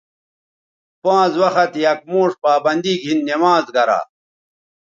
[1.03, 3.99] پانز وخت یک موݜ پابندی گھن نمازگرا